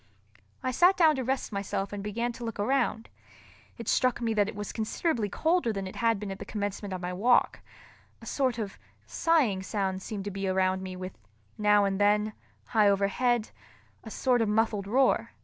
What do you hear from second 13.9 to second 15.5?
a sort of muffled roar.